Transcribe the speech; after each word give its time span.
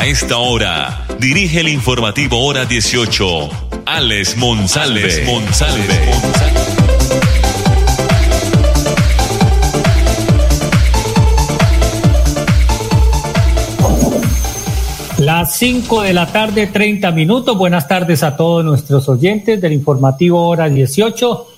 A 0.00 0.06
esta 0.06 0.38
hora, 0.38 1.04
dirige 1.18 1.60
el 1.60 1.68
informativo 1.68 2.42
Hora 2.46 2.64
18, 2.64 3.50
Alex 3.84 4.34
Monsalve. 4.38 5.02
Alex 5.02 5.26
Monsalve. 5.26 5.94
Las 15.18 15.58
5 15.58 16.00
de 16.00 16.14
la 16.14 16.32
tarde, 16.32 16.68
30 16.68 17.10
minutos. 17.10 17.58
Buenas 17.58 17.86
tardes 17.86 18.22
a 18.22 18.38
todos 18.38 18.64
nuestros 18.64 19.06
oyentes 19.06 19.60
del 19.60 19.74
informativo 19.74 20.48
Hora 20.48 20.70
18. 20.70 21.49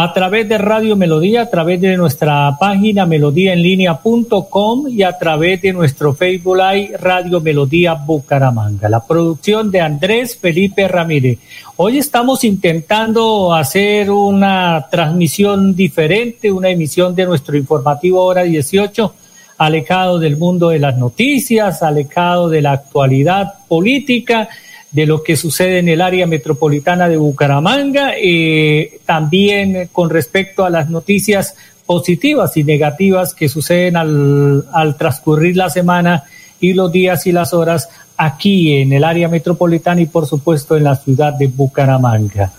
A 0.00 0.12
través 0.12 0.48
de 0.48 0.58
Radio 0.58 0.94
Melodía, 0.94 1.42
a 1.42 1.50
través 1.50 1.80
de 1.80 1.96
nuestra 1.96 2.56
página 2.56 3.04
melodíaenlínea.com 3.04 4.86
y 4.86 5.02
a 5.02 5.18
través 5.18 5.60
de 5.60 5.72
nuestro 5.72 6.14
Facebook 6.14 6.56
Live 6.56 6.96
Radio 6.98 7.40
Melodía 7.40 7.94
Bucaramanga. 7.94 8.88
La 8.88 9.04
producción 9.04 9.72
de 9.72 9.80
Andrés 9.80 10.38
Felipe 10.38 10.86
Ramírez. 10.86 11.40
Hoy 11.74 11.98
estamos 11.98 12.44
intentando 12.44 13.52
hacer 13.52 14.12
una 14.12 14.86
transmisión 14.88 15.74
diferente, 15.74 16.52
una 16.52 16.68
emisión 16.68 17.16
de 17.16 17.26
nuestro 17.26 17.56
informativo 17.56 18.22
Hora 18.22 18.44
18 18.44 19.12
alejado 19.58 20.20
del 20.20 20.36
mundo 20.36 20.68
de 20.68 20.78
las 20.78 20.96
noticias, 20.96 21.82
alejado 21.82 22.48
de 22.48 22.62
la 22.62 22.70
actualidad 22.70 23.54
política, 23.66 24.48
de 24.90 25.06
lo 25.06 25.22
que 25.22 25.36
sucede 25.36 25.78
en 25.78 25.88
el 25.88 26.00
área 26.00 26.26
metropolitana 26.26 27.08
de 27.08 27.16
Bucaramanga, 27.16 28.12
eh, 28.16 29.00
también 29.04 29.88
con 29.92 30.10
respecto 30.10 30.64
a 30.64 30.70
las 30.70 30.88
noticias 30.88 31.54
positivas 31.84 32.56
y 32.56 32.64
negativas 32.64 33.34
que 33.34 33.48
suceden 33.48 33.96
al, 33.96 34.66
al 34.72 34.96
transcurrir 34.96 35.56
la 35.56 35.70
semana 35.70 36.24
y 36.60 36.72
los 36.72 36.90
días 36.90 37.26
y 37.26 37.32
las 37.32 37.54
horas 37.54 37.88
aquí 38.16 38.76
en 38.76 38.92
el 38.92 39.04
área 39.04 39.28
metropolitana 39.28 40.00
y 40.00 40.06
por 40.06 40.26
supuesto 40.26 40.76
en 40.76 40.84
la 40.84 40.96
ciudad 40.96 41.32
de 41.34 41.46
Bucaramanga. 41.46 42.52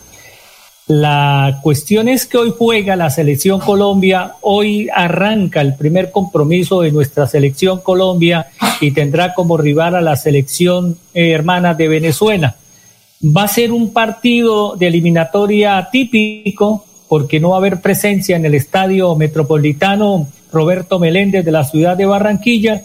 La 0.89 1.59
cuestión 1.61 2.07
es 2.07 2.25
que 2.25 2.39
hoy 2.39 2.51
juega 2.57 2.95
la 2.95 3.11
selección 3.11 3.59
Colombia, 3.59 4.33
hoy 4.41 4.89
arranca 4.91 5.61
el 5.61 5.75
primer 5.75 6.09
compromiso 6.09 6.81
de 6.81 6.91
nuestra 6.91 7.27
selección 7.27 7.81
Colombia 7.81 8.47
y 8.81 8.89
tendrá 8.89 9.35
como 9.35 9.55
rival 9.55 9.93
a 9.93 10.01
la 10.01 10.15
selección 10.15 10.97
eh, 11.13 11.29
hermana 11.29 11.75
de 11.75 11.87
Venezuela. 11.89 12.55
Va 13.23 13.43
a 13.43 13.47
ser 13.47 13.71
un 13.71 13.93
partido 13.93 14.75
de 14.77 14.87
eliminatoria 14.87 15.89
típico 15.91 16.83
porque 17.07 17.39
no 17.39 17.51
va 17.51 17.57
a 17.57 17.59
haber 17.59 17.81
presencia 17.81 18.35
en 18.35 18.45
el 18.45 18.55
estadio 18.55 19.15
metropolitano 19.15 20.27
Roberto 20.51 20.97
Meléndez 20.97 21.45
de 21.45 21.51
la 21.51 21.65
ciudad 21.65 21.97
de 21.97 22.07
Barranquilla. 22.07 22.81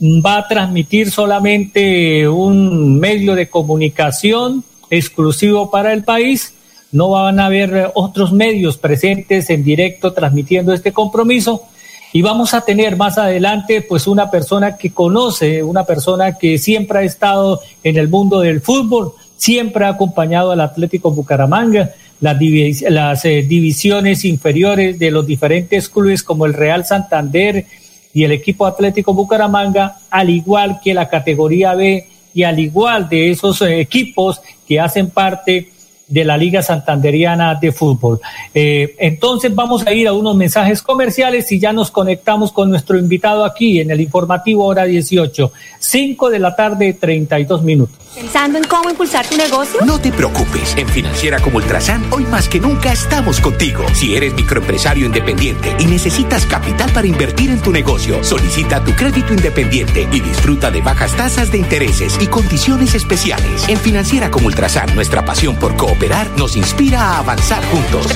Va 0.00 0.38
a 0.38 0.48
transmitir 0.48 1.10
solamente 1.10 2.26
un 2.26 2.98
medio 2.98 3.34
de 3.34 3.50
comunicación 3.50 4.64
exclusivo 4.88 5.70
para 5.70 5.92
el 5.92 6.04
país 6.04 6.53
no 6.94 7.10
van 7.10 7.40
a 7.40 7.46
haber 7.46 7.76
eh, 7.76 7.86
otros 7.94 8.32
medios 8.32 8.78
presentes 8.78 9.50
en 9.50 9.64
directo 9.64 10.12
transmitiendo 10.12 10.72
este 10.72 10.92
compromiso. 10.92 11.64
Y 12.12 12.22
vamos 12.22 12.54
a 12.54 12.60
tener 12.60 12.96
más 12.96 13.18
adelante 13.18 13.82
pues 13.82 14.06
una 14.06 14.30
persona 14.30 14.76
que 14.76 14.90
conoce, 14.90 15.64
una 15.64 15.84
persona 15.84 16.38
que 16.38 16.56
siempre 16.56 17.00
ha 17.00 17.02
estado 17.02 17.60
en 17.82 17.96
el 17.96 18.08
mundo 18.08 18.38
del 18.38 18.60
fútbol, 18.60 19.12
siempre 19.36 19.84
ha 19.84 19.88
acompañado 19.88 20.52
al 20.52 20.60
Atlético 20.60 21.10
Bucaramanga, 21.10 21.90
las, 22.20 23.24
eh, 23.24 23.42
divisiones 23.42 24.24
inferiores 24.24 24.96
de 24.96 25.10
los 25.10 25.26
diferentes 25.26 25.88
clubes 25.88 26.22
como 26.22 26.46
el 26.46 26.54
Real 26.54 26.86
Santander 26.86 27.66
y 28.14 28.22
el 28.22 28.30
equipo 28.30 28.66
Atlético 28.66 29.12
Bucaramanga, 29.12 29.98
al 30.10 30.30
igual 30.30 30.78
que 30.82 30.94
la 30.94 31.08
categoría 31.08 31.74
B 31.74 32.06
y 32.32 32.44
al 32.44 32.60
igual 32.60 33.08
de 33.08 33.32
esos 33.32 33.60
eh, 33.62 33.80
equipos 33.80 34.40
que 34.64 34.78
hacen 34.78 35.10
parte 35.10 35.73
de 36.06 36.24
la 36.24 36.36
Liga 36.36 36.62
Santanderiana 36.62 37.54
de 37.54 37.72
Fútbol. 37.72 38.20
Eh, 38.52 38.94
entonces 38.98 39.54
vamos 39.54 39.86
a 39.86 39.92
ir 39.92 40.06
a 40.08 40.12
unos 40.12 40.36
mensajes 40.36 40.82
comerciales 40.82 41.50
y 41.52 41.58
ya 41.58 41.72
nos 41.72 41.90
conectamos 41.90 42.52
con 42.52 42.70
nuestro 42.70 42.98
invitado 42.98 43.44
aquí 43.44 43.80
en 43.80 43.90
el 43.90 44.00
informativo 44.00 44.64
hora 44.66 44.84
18, 44.84 45.52
5 45.78 46.30
de 46.30 46.38
la 46.38 46.54
tarde, 46.54 46.92
32 46.92 47.62
minutos. 47.62 48.03
¿Pensando 48.14 48.58
en 48.58 48.64
cómo 48.64 48.88
impulsar 48.90 49.26
tu 49.26 49.36
negocio? 49.36 49.80
No 49.84 49.98
te 49.98 50.12
preocupes, 50.12 50.76
en 50.76 50.88
Financiera 50.88 51.40
como 51.40 51.56
Ultrasan 51.56 52.04
hoy 52.12 52.24
más 52.26 52.48
que 52.48 52.60
nunca 52.60 52.92
estamos 52.92 53.40
contigo. 53.40 53.84
Si 53.92 54.14
eres 54.14 54.34
microempresario 54.34 55.06
independiente 55.06 55.74
y 55.80 55.86
necesitas 55.86 56.46
capital 56.46 56.92
para 56.92 57.08
invertir 57.08 57.50
en 57.50 57.60
tu 57.60 57.72
negocio, 57.72 58.22
solicita 58.22 58.84
tu 58.84 58.92
crédito 58.92 59.34
independiente 59.34 60.08
y 60.12 60.20
disfruta 60.20 60.70
de 60.70 60.80
bajas 60.80 61.12
tasas 61.16 61.50
de 61.50 61.58
intereses 61.58 62.16
y 62.20 62.28
condiciones 62.28 62.94
especiales. 62.94 63.68
En 63.68 63.78
Financiera 63.78 64.30
como 64.30 64.46
Ultrasan, 64.46 64.94
nuestra 64.94 65.24
pasión 65.24 65.56
por 65.56 65.76
cooperar 65.76 66.28
nos 66.36 66.56
inspira 66.56 67.00
a 67.00 67.18
avanzar 67.18 67.64
juntos. 67.66 68.12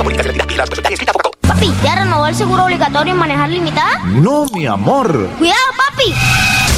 Papi, 1.41 1.73
¿ya 1.83 1.97
renovó 1.97 2.27
el 2.27 2.37
seguro 2.37 2.65
obligatorio 2.67 3.15
en 3.15 3.19
manejar 3.19 3.51
limitada? 3.51 3.99
No, 4.05 4.47
mi 4.55 4.65
amor. 4.67 5.29
Cuidado, 5.39 5.59
papi. 5.77 6.15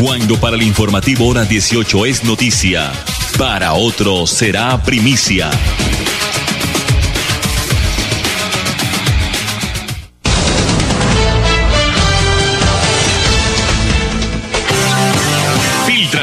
Cuando 0.00 0.40
para 0.40 0.56
el 0.56 0.62
informativo 0.62 1.26
hora 1.26 1.44
18 1.44 2.06
es 2.06 2.24
noticia, 2.24 2.90
para 3.36 3.74
otros 3.74 4.30
será 4.30 4.82
primicia. 4.82 5.50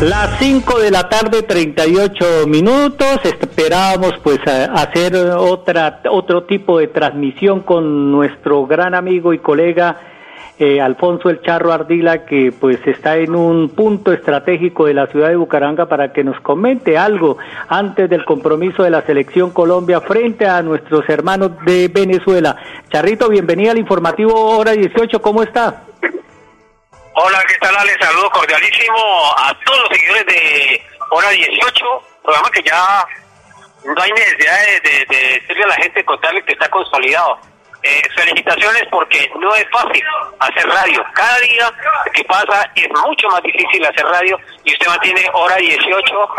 Las 0.00 0.38
5 0.38 0.78
de 0.78 0.90
la 0.90 1.10
tarde, 1.10 1.42
38 1.42 2.46
minutos. 2.46 3.20
Esperábamos 3.22 4.14
pues 4.22 4.38
hacer 4.46 5.14
otra, 5.14 6.00
otro 6.10 6.44
tipo 6.44 6.78
de 6.78 6.88
transmisión 6.88 7.60
con 7.60 8.10
nuestro 8.10 8.66
gran 8.66 8.94
amigo 8.94 9.34
y 9.34 9.38
colega 9.40 9.98
eh, 10.58 10.80
Alfonso 10.80 11.28
El 11.28 11.42
Charro 11.42 11.70
Ardila, 11.70 12.24
que 12.24 12.50
pues 12.50 12.78
está 12.86 13.18
en 13.18 13.34
un 13.34 13.68
punto 13.68 14.10
estratégico 14.10 14.86
de 14.86 14.94
la 14.94 15.06
ciudad 15.08 15.28
de 15.28 15.36
Bucaramanga 15.36 15.84
para 15.84 16.14
que 16.14 16.24
nos 16.24 16.40
comente 16.40 16.96
algo 16.96 17.36
antes 17.68 18.08
del 18.08 18.24
compromiso 18.24 18.82
de 18.82 18.90
la 18.90 19.02
selección 19.02 19.50
Colombia 19.50 20.00
frente 20.00 20.46
a 20.46 20.62
nuestros 20.62 21.06
hermanos 21.10 21.52
de 21.66 21.88
Venezuela. 21.88 22.56
Charrito, 22.88 23.28
bienvenida 23.28 23.72
al 23.72 23.78
informativo 23.78 24.32
Hora 24.56 24.72
18, 24.72 25.20
¿cómo 25.20 25.42
está? 25.42 25.82
Hola, 27.22 27.44
¿qué 27.46 27.54
tal, 27.58 27.76
Ale? 27.76 27.92
Saludo 28.00 28.30
cordialísimo 28.30 28.96
a 29.36 29.54
todos 29.66 29.78
los 29.80 29.88
seguidores 29.90 30.24
de 30.24 30.82
Hora 31.10 31.28
18, 31.28 31.84
programa 32.22 32.50
que 32.50 32.62
ya 32.62 33.06
no 33.84 34.02
hay 34.02 34.10
necesidad 34.12 34.58
de, 34.82 35.04
decirle 35.06 35.64
a 35.64 35.66
la 35.66 35.74
gente, 35.74 36.02
contarle 36.02 36.42
que 36.46 36.52
está 36.52 36.70
consolidado. 36.70 37.38
Eh, 37.82 38.02
felicitaciones 38.16 38.84
porque 38.90 39.30
no 39.38 39.54
es 39.54 39.66
fácil 39.70 40.02
hacer 40.38 40.66
radio. 40.66 41.04
Cada 41.12 41.38
día 41.40 41.70
que 42.14 42.24
pasa 42.24 42.70
es 42.74 42.88
mucho 42.88 43.28
más 43.28 43.42
difícil 43.42 43.84
hacer 43.84 44.06
radio 44.06 44.38
y 44.64 44.72
usted 44.72 44.86
mantiene 44.86 45.28
hora 45.34 45.56
18 45.56 46.34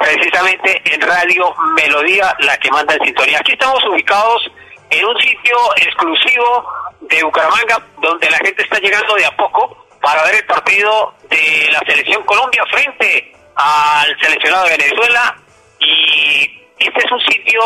precisamente 0.00 0.82
en 0.84 1.00
Radio 1.00 1.54
Melodía, 1.76 2.36
la 2.40 2.58
que 2.58 2.70
manda 2.70 2.94
en 2.94 3.04
sintonía. 3.06 3.38
Aquí 3.38 3.52
estamos 3.52 3.82
ubicados 3.84 4.50
en 4.90 5.02
un 5.02 5.18
sitio 5.18 5.56
exclusivo 5.76 6.70
de 7.00 7.22
Bucaramanga 7.22 7.82
donde 8.02 8.28
la 8.28 8.36
gente 8.36 8.62
está 8.62 8.78
llegando 8.80 9.14
de 9.14 9.24
a 9.24 9.34
poco 9.34 9.80
para 10.00 10.22
ver 10.24 10.36
el 10.36 10.46
partido 10.46 11.14
de 11.28 11.68
la 11.72 11.80
selección 11.80 12.22
Colombia 12.24 12.64
frente 12.70 13.32
al 13.54 14.18
seleccionado 14.20 14.66
de 14.66 14.76
Venezuela 14.76 15.36
y 15.78 16.60
este 16.78 16.98
es 16.98 17.12
un 17.12 17.20
sitio 17.20 17.60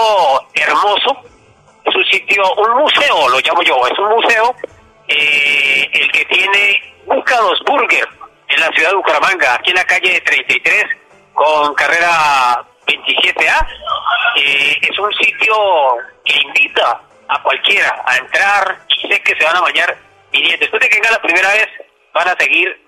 hermoso, 0.54 1.22
es 1.84 1.94
un 1.94 2.04
sitio, 2.06 2.42
un 2.54 2.82
museo, 2.82 3.28
lo 3.28 3.38
llamo 3.38 3.62
yo, 3.62 3.86
es 3.86 3.98
un 3.98 4.08
museo, 4.08 4.54
eh, 5.08 5.88
el 5.92 6.10
que 6.10 6.24
tiene 6.24 6.94
Búscados 7.06 7.60
Burger 7.66 8.08
en 8.48 8.60
la 8.60 8.68
ciudad 8.68 8.90
de 8.90 8.96
Bucaramanga, 8.96 9.54
aquí 9.54 9.70
en 9.70 9.76
la 9.76 9.84
calle 9.84 10.20
33, 10.20 10.84
con 11.32 11.74
carrera 11.74 12.64
27A. 12.86 13.66
Eh, 14.36 14.78
es 14.82 14.98
un 14.98 15.12
sitio 15.14 15.54
que 16.24 16.36
invita 16.42 17.00
a 17.28 17.42
cualquiera 17.42 18.02
a 18.06 18.16
entrar 18.16 18.78
y 18.88 19.08
sé 19.08 19.20
que 19.22 19.36
se 19.36 19.44
van 19.44 19.56
a 19.56 19.60
bañar 19.60 19.96
viniendo. 20.32 20.58
Después 20.60 20.82
de 20.82 20.88
que 20.88 20.96
venga 20.96 21.10
la 21.10 21.22
primera 21.22 21.52
vez, 21.52 21.68
van 22.14 22.28
a 22.28 22.36
seguir 22.38 22.80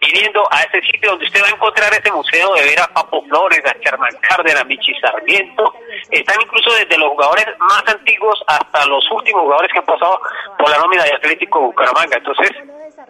viniendo 0.00 0.42
a 0.50 0.62
ese 0.62 0.80
sitio 0.82 1.10
donde 1.10 1.26
usted 1.26 1.42
va 1.42 1.46
a 1.46 1.50
encontrar 1.50 1.94
ese 1.94 2.10
museo 2.10 2.54
de 2.54 2.64
ver 2.64 2.80
a 2.80 2.88
Papo 2.88 3.22
Flores, 3.28 3.62
a 3.64 3.72
Sherman 3.78 4.16
Cárdenas, 4.20 4.62
a 4.62 4.64
Michi 4.64 4.92
Sarmiento. 5.00 5.72
Están 6.10 6.40
incluso 6.40 6.74
desde 6.74 6.98
los 6.98 7.10
jugadores 7.10 7.46
más 7.60 7.84
antiguos 7.86 8.42
hasta 8.48 8.84
los 8.86 9.08
últimos 9.12 9.42
jugadores 9.42 9.72
que 9.72 9.78
han 9.78 9.86
pasado 9.86 10.20
por 10.58 10.68
la 10.68 10.78
nómina 10.78 11.04
de 11.04 11.14
Atlético 11.14 11.60
Bucaramanga. 11.60 12.16
Entonces, 12.16 12.50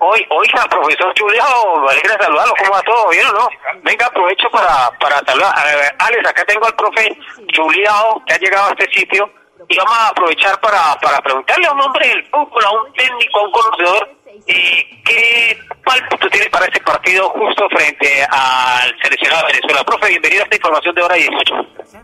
hoy, 0.01 0.27
oiga, 0.29 0.67
profesor 0.69 1.15
Juliao, 1.19 1.81
me 1.81 1.93
alegra 1.93 2.23
saludarlo, 2.23 2.55
¿cómo 2.59 2.73
va 2.73 2.83
todo? 2.83 3.09
¿Bien 3.09 3.27
o 3.27 3.33
no? 3.33 3.49
Venga, 3.83 4.07
aprovecho 4.07 4.51
para, 4.51 4.91
para 5.01 5.19
saludar. 5.21 5.55
Alex, 5.99 6.29
acá 6.29 6.45
tengo 6.45 6.67
al 6.67 6.77
profe 6.77 7.17
Juliao, 7.57 8.23
que 8.27 8.35
ha 8.35 8.39
llegado 8.39 8.69
a 8.69 8.73
este 8.73 9.01
sitio, 9.01 9.31
y 9.69 9.77
vamos 9.79 9.97
a 9.97 10.09
aprovechar 10.09 10.61
para, 10.61 10.95
para 11.01 11.23
preguntarle 11.23 11.67
a 11.67 11.73
un 11.73 11.81
hombre 11.81 12.07
del 12.07 12.27
fútbol, 12.27 12.65
a 12.65 12.71
un 12.71 12.93
técnico, 12.93 13.39
a 13.39 13.43
un 13.45 13.53
conocedor, 13.53 14.11
eh, 14.47 15.03
¿Qué 15.05 15.59
pálpito 15.85 16.29
tiene 16.31 16.49
para 16.51 16.67
este 16.67 16.81
partido 16.81 17.29
justo 17.31 17.69
frente 17.71 18.25
al 18.31 18.95
seleccionado 19.03 19.47
de 19.47 19.53
Venezuela? 19.55 19.85
Profe, 19.85 20.09
bienvenido 20.09 20.43
a 20.43 20.45
esta 20.45 20.57
información 20.57 20.95
de 20.95 21.03
hora 21.03 21.15
18. 21.15 21.55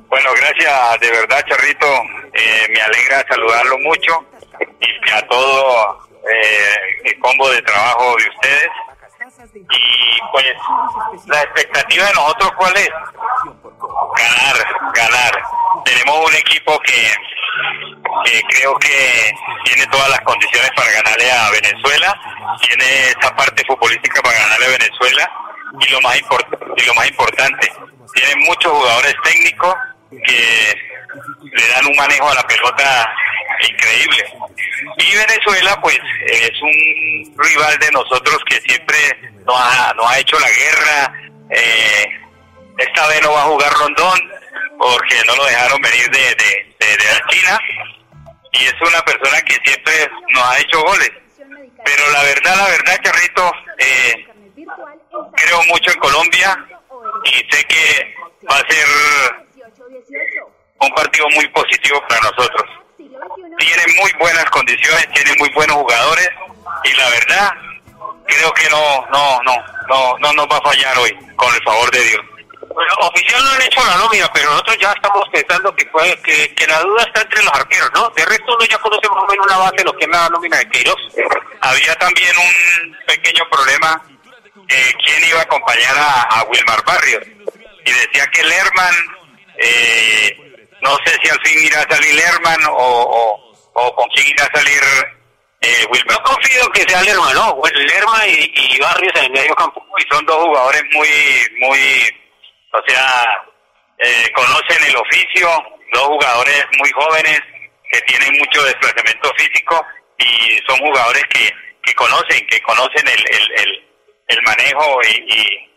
Bueno, 0.09 0.30
gracias 0.37 1.00
de 1.00 1.11
verdad, 1.11 1.45
Charrito. 1.49 1.87
Eh, 2.33 2.66
me 2.71 2.80
alegra 2.80 3.25
saludarlo 3.28 3.78
mucho 3.78 4.25
y 4.80 5.11
a 5.11 5.26
todo 5.26 6.09
eh, 6.33 6.75
el 7.04 7.18
combo 7.18 7.49
de 7.50 7.62
trabajo 7.62 8.16
de 8.16 8.28
ustedes. 8.28 8.71
Y 9.54 10.21
pues, 10.33 10.47
la 11.26 11.42
expectativa 11.42 12.07
de 12.07 12.14
nosotros, 12.14 12.52
¿cuál 12.57 12.76
es? 12.76 12.88
Ganar, 14.16 14.92
ganar. 14.95 15.42
Tenemos 15.85 16.28
un 16.28 16.35
equipo 16.35 16.78
que 16.80 17.12
creo 18.48 18.74
que 18.78 19.32
tiene 19.64 19.86
todas 19.86 20.08
las 20.10 20.20
condiciones 20.20 20.70
para 20.76 20.90
ganarle 20.92 21.30
a 21.30 21.50
Venezuela, 21.50 22.20
tiene 22.60 23.08
esa 23.08 23.34
parte 23.36 23.64
futbolística 23.66 24.22
para 24.22 24.38
ganarle 24.38 24.66
a 24.66 24.78
Venezuela 24.78 25.30
y 25.80 25.90
lo 25.90 26.00
más 26.00 26.16
y 26.16 26.86
lo 26.86 26.94
más 26.94 27.08
importante, 27.08 27.72
tiene 28.14 28.46
muchos 28.46 28.72
jugadores 28.72 29.14
técnicos 29.22 29.74
que 30.10 30.74
le 31.42 31.68
dan 31.68 31.86
un 31.86 31.96
manejo 31.96 32.28
a 32.28 32.34
la 32.34 32.42
pelota 32.42 33.12
increíble. 33.68 34.24
Y 34.98 35.16
Venezuela 35.16 35.78
pues 35.80 35.98
es 36.26 36.62
un 36.62 37.34
rival 37.36 37.78
de 37.78 37.90
nosotros 37.92 38.38
que 38.48 38.60
siempre 38.60 38.96
nos 39.44 39.56
ha, 39.56 39.92
nos 39.94 40.10
ha 40.10 40.18
hecho 40.18 40.38
la 40.38 40.50
guerra. 40.50 41.12
Eh, 41.50 42.20
esta 42.78 43.08
vez 43.08 43.23
no 43.23 43.32
va 43.32 43.42
a 43.42 43.47
jugar 43.47 43.73
Rondón 43.73 44.18
porque 44.78 45.16
no 45.26 45.37
lo 45.37 45.44
dejaron 45.44 45.80
venir 45.80 46.11
de, 46.11 46.20
de, 46.20 46.76
de, 46.78 46.97
de 46.97 47.23
China 47.28 47.61
y 48.52 48.64
es 48.64 48.75
una 48.80 49.00
persona 49.04 49.40
que 49.42 49.56
siempre 49.64 50.11
nos 50.35 50.44
ha 50.44 50.58
hecho 50.58 50.80
goles. 50.82 51.11
Pero 51.85 52.11
la 52.11 52.23
verdad, 52.23 52.56
la 52.56 52.68
verdad, 52.68 53.00
Charrito, 53.02 53.52
eh, 53.78 54.26
creo 55.37 55.62
mucho 55.68 55.90
en 55.92 55.99
Colombia 55.99 56.66
y 57.25 57.30
sé 57.50 57.64
que 57.64 58.14
va 58.50 58.56
a 58.56 58.70
ser 58.70 58.87
un 60.80 60.90
partido 60.90 61.26
muy 61.35 61.49
positivo 61.49 62.00
para 62.08 62.20
nosotros. 62.20 62.64
Tiene 62.97 63.82
muy 64.00 64.12
buenas 64.18 64.44
condiciones, 64.47 65.08
tiene 65.12 65.32
muy 65.38 65.49
buenos 65.50 65.76
jugadores 65.76 66.28
y 66.85 66.92
la 66.92 67.11
verdad, 67.11 67.52
creo 68.26 68.52
que 68.52 68.68
no, 68.70 69.06
no, 69.11 69.42
no, 69.42 69.54
no, 69.88 70.18
no 70.18 70.32
nos 70.32 70.47
va 70.47 70.58
a 70.58 70.62
fallar 70.62 70.99
hoy, 70.99 71.16
con 71.37 71.54
el 71.54 71.62
favor 71.62 71.90
de 71.90 72.04
Dios. 72.04 72.27
Bueno, 72.78 72.94
oficial 73.00 73.42
no 73.42 73.50
han 73.50 73.62
hecho 73.62 73.85
la 73.85 73.97
nómina, 73.97 74.30
pero 74.32 74.50
nosotros 74.50 74.76
ya 74.80 74.92
estamos 74.92 75.28
pensando 75.32 75.75
que, 75.75 75.85
fue, 75.90 76.16
que, 76.23 76.54
que 76.54 76.64
la 76.68 76.78
duda 76.78 77.02
está 77.02 77.23
entre 77.23 77.42
los 77.42 77.52
arqueros, 77.52 77.90
¿no? 77.92 78.08
De 78.11 78.25
resto 78.25 78.54
uno 78.54 78.64
ya 78.66 78.78
conoce 78.78 79.08
más 79.08 79.25
o 79.25 79.26
menos 79.26 79.47
una 79.47 79.56
base 79.58 79.76
de 79.78 79.85
lo 79.85 79.92
que 79.94 80.04
es 80.04 80.11
la 80.12 80.28
nómina 80.28 80.58
de 80.58 80.68
Queiroz. 80.68 81.00
Había 81.61 81.97
también 81.97 82.30
un 82.38 82.97
pequeño 83.04 83.42
problema, 83.50 84.00
eh, 84.68 84.94
quién 85.04 85.28
iba 85.28 85.40
a 85.40 85.42
acompañar 85.42 85.97
a, 85.99 86.44
Wilmar 86.44 86.85
Barrios. 86.85 87.25
Y 87.85 87.90
decía 87.90 88.28
que 88.28 88.44
Lerman, 88.44 88.94
eh, 89.58 90.68
no 90.80 90.97
sé 91.04 91.18
si 91.20 91.30
al 91.30 91.40
fin 91.40 91.58
irá 91.64 91.82
a 91.82 91.92
salir 91.92 92.14
Lerman 92.14 92.61
o, 92.70 93.40
o, 93.73 93.94
con 93.97 94.08
quién 94.11 94.28
irá 94.28 94.44
a 94.44 94.56
salir 94.56 94.82
eh, 95.62 95.85
Wilmar. 95.90 96.16
No 96.16 96.23
confío 96.23 96.70
que 96.70 96.82
sea 96.82 97.02
Lerman, 97.02 97.35
¿no? 97.35 97.61
Lerman 97.75 98.28
y, 98.28 98.52
y 98.54 98.78
Barrios 98.78 99.16
en 99.16 99.25
el 99.25 99.32
medio 99.32 99.54
campo. 99.56 99.85
Y 99.99 100.14
son 100.14 100.25
dos 100.26 100.44
jugadores 100.44 100.85
muy, 100.92 101.08
muy 101.58 102.08
o 102.72 102.82
sea, 102.87 103.44
eh, 103.98 104.30
conocen 104.34 104.84
el 104.84 104.96
oficio, 104.96 105.48
dos 105.92 106.04
jugadores 106.04 106.66
muy 106.78 106.90
jóvenes 106.90 107.40
que 107.90 108.00
tienen 108.02 108.38
mucho 108.38 108.62
desplazamiento 108.62 109.32
físico 109.37 109.84
y 110.18 110.60
son 110.68 110.78
jugadores 110.78 111.25
que, 111.30 111.50
que 111.82 111.94
conocen, 111.94 112.46
que 112.46 112.60
conocen 112.62 113.08
el, 113.08 113.25
el, 113.30 113.88
el, 114.28 114.42
manejo 114.42 115.00
y, 115.04 115.70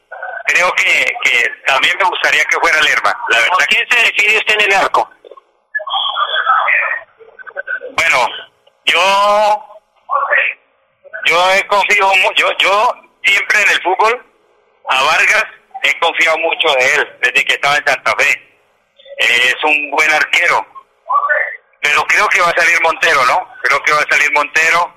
creo 0.48 0.72
que, 0.74 1.06
que 1.24 1.50
también 1.66 1.96
me 1.98 2.06
gustaría 2.06 2.44
que 2.46 2.60
fuera 2.60 2.82
Lerma. 2.82 3.16
La 3.30 3.40
verdad 3.40 3.54
¿Por 3.54 3.66
quién 3.68 3.88
se 3.90 4.12
decide 4.12 4.38
usted 4.38 4.54
en 4.56 4.62
el 4.62 4.74
arco? 4.74 5.10
Bueno, 7.92 8.28
yo 8.86 9.68
yo 11.26 11.54
he 11.54 11.68
confiado 11.68 12.12
yo 12.36 12.52
yo 12.58 12.94
siempre 13.24 13.62
en 13.62 13.70
el 13.70 13.82
fútbol 13.82 14.26
a 14.90 15.04
Vargas 15.04 15.46
he 15.84 16.00
confiado 16.00 16.38
mucho 16.40 16.74
de 16.76 16.96
él 16.96 17.18
desde 17.22 17.46
que 17.46 17.54
estaba 17.54 17.78
en 17.78 17.86
Santa 17.86 18.16
Fe. 18.18 18.58
es 19.18 19.56
un 19.64 19.92
buen 19.92 20.12
arquero. 20.12 20.66
Pero 21.82 22.04
creo 22.06 22.28
que 22.28 22.42
va 22.42 22.50
a 22.50 22.62
salir 22.62 22.82
Montero, 22.82 23.26
¿no? 23.26 23.48
Creo 23.64 23.82
que 23.82 23.94
va 23.94 24.00
a 24.00 24.10
salir 24.10 24.32
Montero. 24.34 24.94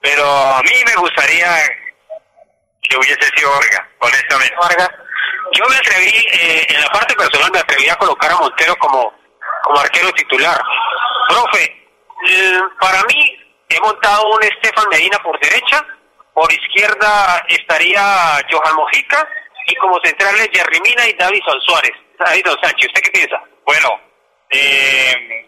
Pero 0.00 0.24
a 0.26 0.62
mí 0.62 0.72
me 0.86 0.94
gustaría 0.96 1.48
que 2.82 2.96
hubiese 2.96 3.30
sido 3.36 3.50
Vargas, 3.50 3.82
honestamente. 4.00 4.54
Vargas. 4.60 4.90
Yo 5.52 5.64
me 5.68 5.76
atreví, 5.76 6.26
eh, 6.32 6.66
en 6.68 6.80
la 6.80 6.88
parte 6.88 7.14
personal, 7.14 7.50
me 7.52 7.60
atreví 7.60 7.88
a 7.88 7.96
colocar 7.96 8.30
a 8.32 8.36
Montero 8.36 8.74
como, 8.76 9.14
como 9.62 9.80
arquero 9.80 10.10
titular. 10.12 10.60
Profe, 11.28 11.64
eh, 12.28 12.60
para 12.80 13.02
mí 13.04 13.38
he 13.68 13.80
montado 13.80 14.28
un 14.30 14.42
Estefan 14.42 14.88
Medina 14.90 15.18
por 15.22 15.38
derecha, 15.38 15.84
por 16.34 16.52
izquierda 16.52 17.44
estaría 17.48 18.44
Johan 18.50 18.74
Mojica 18.74 19.28
y 19.66 19.74
como 19.76 20.00
centrales 20.02 20.48
Jerry 20.52 20.80
Mina 20.80 21.06
y 21.08 21.12
Davison 21.14 21.60
Suárez. 21.62 21.92
Davison 22.18 22.56
Sánchez, 22.62 22.88
¿usted 22.88 23.00
qué 23.02 23.10
piensa? 23.10 23.42
Bueno, 23.66 24.00
eh, 24.50 25.46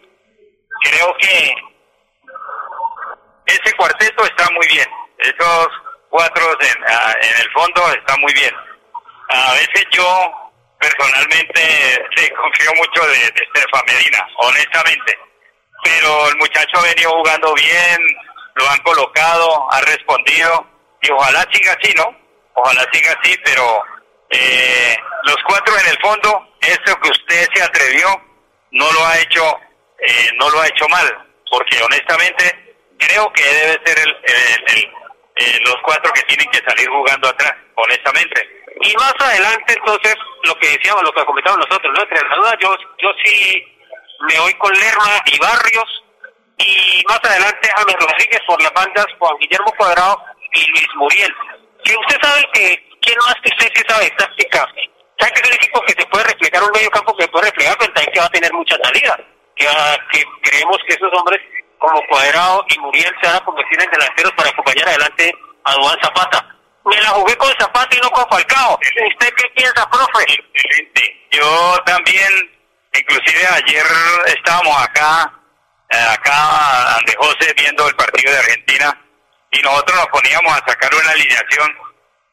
creo 0.83 1.15
que 1.17 1.53
ese 3.45 3.73
cuarteto 3.75 4.23
está 4.25 4.49
muy 4.51 4.67
bien. 4.67 4.87
Esos 5.19 5.67
cuatro 6.09 6.51
en, 6.59 6.83
ah, 6.87 7.13
en 7.21 7.41
el 7.41 7.51
fondo 7.51 7.91
está 7.93 8.17
muy 8.17 8.33
bien. 8.33 8.53
A 9.29 9.53
veces 9.53 9.85
yo 9.91 10.31
personalmente 10.79 12.05
le 12.15 12.29
confío 12.35 12.71
mucho 12.75 13.07
de, 13.07 13.17
de 13.17 13.65
Medina, 13.87 14.27
honestamente. 14.37 15.17
Pero 15.83 16.27
el 16.29 16.35
muchacho 16.37 16.79
ha 16.79 16.81
venido 16.81 17.11
jugando 17.11 17.53
bien, 17.53 17.97
lo 18.55 18.69
han 18.69 18.79
colocado, 18.79 19.71
ha 19.71 19.81
respondido 19.81 20.67
y 21.01 21.11
ojalá 21.11 21.45
siga 21.51 21.75
así, 21.79 21.93
¿no? 21.95 22.15
Ojalá 22.55 22.85
siga 22.91 23.15
así, 23.19 23.35
pero 23.45 23.83
eh, 24.29 24.97
los 25.23 25.37
cuatro 25.47 25.73
en 25.77 25.87
el 25.87 25.97
fondo, 26.01 26.47
eso 26.61 26.99
que 27.01 27.09
usted 27.09 27.47
se 27.53 27.63
atrevió, 27.63 28.07
no 28.71 28.91
lo 28.91 29.05
ha 29.05 29.17
hecho, 29.19 29.43
eh, 29.99 30.31
no 30.37 30.49
lo 30.49 30.61
ha 30.61 30.67
hecho 30.67 30.87
mal, 30.89 31.07
porque 31.49 31.81
honestamente 31.81 32.75
creo 32.97 33.31
que 33.33 33.43
debe 33.43 33.81
ser 33.85 33.99
el, 33.99 34.91
eh, 35.37 35.59
los 35.65 35.75
cuatro 35.83 36.11
que 36.13 36.23
tienen 36.23 36.49
que 36.49 36.61
salir 36.67 36.89
jugando 36.89 37.29
atrás, 37.29 37.53
honestamente. 37.75 38.65
Y 38.81 38.93
más 38.95 39.13
adelante, 39.19 39.73
entonces, 39.73 40.15
lo 40.43 40.55
que 40.55 40.69
decíamos, 40.69 41.03
lo 41.03 41.13
que 41.13 41.25
comentamos 41.25 41.59
nosotros, 41.67 41.93
¿no? 41.95 42.01
Entre 42.01 42.27
las 42.27 42.37
dudas, 42.37 42.55
yo, 42.59 42.75
yo 42.99 43.09
sí 43.23 43.63
me 44.27 44.39
voy 44.39 44.53
con 44.55 44.73
Lerma 44.73 45.21
y 45.25 45.37
Barrios, 45.39 46.03
y 46.57 47.03
más 47.07 47.19
adelante 47.23 47.69
James 47.75 47.95
Rodríguez 47.99 48.41
por 48.47 48.61
las 48.61 48.73
bandas, 48.73 49.05
Juan 49.19 49.37
Guillermo 49.39 49.71
Cuadrado 49.77 50.23
y 50.53 50.67
Luis 50.71 50.87
Muriel. 50.95 51.33
Que 51.83 51.95
usted 51.95 52.17
sabe 52.21 52.49
que, 52.53 52.86
¿quién 53.01 53.17
más 53.19 53.35
que 53.43 53.49
usted 53.49 53.73
que 53.73 53.83
sabe 53.87 54.09
táctica? 54.17 54.67
Sabe 55.19 55.31
que 55.33 55.41
es 55.41 55.47
un 55.49 55.55
equipo 55.55 55.81
que 55.81 55.93
se 55.93 56.05
puede 56.07 56.23
reflejar, 56.25 56.63
un 56.63 56.71
medio 56.71 56.89
campo 56.91 57.15
que 57.15 57.23
se 57.23 57.29
puede 57.29 57.49
reflejar, 57.49 57.77
pero 57.79 57.93
también 57.93 58.13
que 58.13 58.19
va 58.19 58.25
a 58.25 58.29
tener 58.29 58.53
mucha 58.53 58.77
salida. 58.83 59.17
Que, 59.55 59.65
que 60.11 60.23
creemos 60.43 60.77
que 60.87 60.93
esos 60.93 61.11
hombres 61.13 61.41
como 61.79 62.01
Cuadrado 62.07 62.65
y 62.69 62.79
Muriel 62.79 63.13
se 63.21 63.27
van 63.27 63.37
a 63.37 63.45
convertir 63.45 63.81
en 63.81 63.91
delanteros 63.91 64.31
para 64.33 64.49
acompañar 64.49 64.87
adelante 64.89 65.33
a 65.63 65.73
Duan 65.73 65.97
Zapata. 66.01 66.55
Me 66.85 67.01
la 67.01 67.09
jugué 67.09 67.35
con 67.37 67.51
Zapata 67.59 67.95
y 67.95 67.99
no 67.99 68.09
con 68.11 68.25
Falcao. 68.29 68.79
¿Usted 68.79 69.33
qué 69.35 69.49
piensa, 69.55 69.89
profe? 69.89 70.25
Yo 71.31 71.77
también, 71.85 72.31
inclusive 72.93 73.47
ayer 73.47 73.85
estábamos 74.27 74.81
acá, 74.81 75.33
eh, 75.89 75.97
acá 75.97 76.95
ante 76.97 77.15
José 77.17 77.53
viendo 77.57 77.87
el 77.87 77.95
partido 77.95 78.31
de 78.31 78.39
Argentina 78.39 79.01
y 79.51 79.61
nosotros 79.61 79.97
nos 79.97 80.07
poníamos 80.07 80.53
a 80.53 80.65
sacar 80.65 80.93
una 80.93 81.11
alineación 81.11 81.86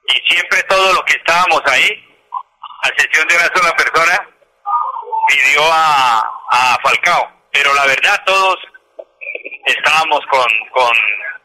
y 0.09 0.35
siempre 0.35 0.63
todos 0.65 0.95
los 0.95 1.03
que 1.05 1.15
estábamos 1.15 1.63
ahí, 1.67 1.91
a 2.83 2.89
excepción 2.89 3.27
de 3.29 3.37
una 3.37 3.51
sola 3.55 3.77
persona, 3.77 4.29
pidió 5.29 5.63
a, 5.73 6.21
a 6.51 6.79
Falcao. 6.83 7.31
Pero 7.53 7.73
la 7.75 7.87
verdad 7.87 8.23
todos 8.27 8.57
estábamos 9.67 10.21
con, 10.31 10.47
con, 10.73 10.93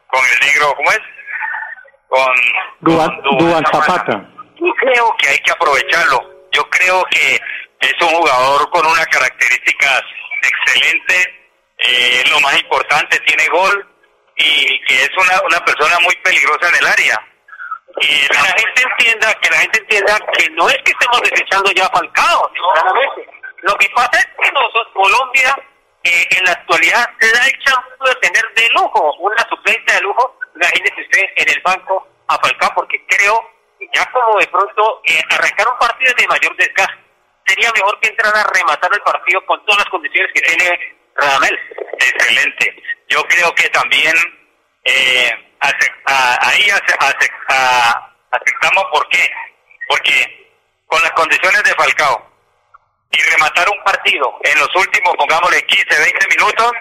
con 0.07 0.21
el 0.25 0.47
negro, 0.47 0.73
¿cómo 0.75 0.91
es? 0.91 1.01
Con 2.09 3.37
Duan, 3.37 3.63
Zapata. 3.71 4.27
Y 4.57 4.71
creo 4.73 5.15
que 5.17 5.29
hay 5.29 5.39
que 5.39 5.51
aprovecharlo. 5.51 6.47
Yo 6.51 6.67
creo 6.69 7.05
que 7.11 7.35
es 7.81 7.93
un 8.01 8.09
jugador 8.09 8.69
con 8.71 8.85
unas 8.85 9.07
características 9.07 10.03
excelentes. 10.41 11.29
Eh, 11.77 12.23
lo 12.29 12.39
más 12.41 12.59
importante, 12.59 13.19
tiene 13.19 13.47
gol 13.47 13.87
y 14.35 14.81
que 14.85 15.03
es 15.03 15.11
una, 15.17 15.41
una 15.45 15.63
persona 15.63 15.97
muy 15.99 16.15
peligrosa 16.17 16.67
en 16.69 16.75
el 16.75 16.87
área. 16.87 17.28
Y 18.01 18.27
que 18.27 18.33
la 18.33 18.55
gente 18.57 18.81
entienda, 18.81 19.33
que 19.41 19.49
la 19.49 19.57
gente 19.57 19.79
entienda 19.79 20.19
que 20.33 20.49
no 20.51 20.69
es 20.69 20.77
que 20.83 20.91
estemos 20.91 21.21
desechando 21.21 21.71
ya 21.71 21.85
a 21.85 21.89
Falcao, 21.89 22.51
Lo 23.61 23.75
que 23.75 23.89
pasa 23.89 24.19
es 24.19 24.27
que 24.41 24.51
nosotros, 24.51 24.87
Colombia 24.93 25.55
eh, 26.03 26.27
en 26.37 26.45
la 26.45 26.51
actualidad 26.51 27.09
se 27.19 27.31
da 27.31 27.45
el 27.45 27.59
chance 27.59 27.89
de 28.05 28.15
tener 28.15 28.53
de 28.55 28.69
lujo, 28.69 29.13
una 29.19 29.47
suplencia 29.49 29.95
de 29.95 30.01
lujo, 30.01 30.39
imagínese 30.55 31.01
usted 31.01 31.25
en 31.35 31.49
el 31.49 31.61
banco 31.61 32.07
a 32.27 32.39
Falcao, 32.39 32.71
porque 32.73 33.05
creo 33.07 33.43
que 33.77 33.87
ya 33.93 34.05
como 34.11 34.39
de 34.39 34.47
pronto 34.47 35.01
eh, 35.05 35.21
arrancar 35.29 35.67
un 35.67 35.77
partido 35.77 36.13
de 36.17 36.27
mayor 36.27 36.55
desgaste, 36.55 37.09
sería 37.45 37.71
mejor 37.73 37.99
que 37.99 38.09
entrar 38.09 38.35
a 38.35 38.43
rematar 38.53 38.91
el 38.93 39.01
partido 39.01 39.45
con 39.45 39.63
todas 39.65 39.79
las 39.79 39.89
condiciones 39.89 40.31
que 40.33 40.41
tiene 40.41 40.97
Radamel. 41.15 41.59
Excelente. 41.99 42.83
Yo 43.09 43.23
creo 43.23 43.53
que 43.55 43.67
también 43.69 44.15
eh, 44.85 45.31
ahí 46.41 46.69
aceptamos 48.31 48.85
por 48.91 49.07
qué. 49.09 49.29
Porque 49.87 50.49
con 50.87 51.01
las 51.01 51.11
condiciones 51.11 51.63
de 51.63 51.73
Falcao, 51.75 52.29
y 53.11 53.21
rematar 53.31 53.67
un 53.69 53.83
partido 53.83 54.37
en 54.43 54.59
los 54.59 54.69
últimos, 54.75 55.15
pongámosle 55.17 55.65
15, 55.65 55.99
20 55.99 56.27
minutos, 56.27 56.71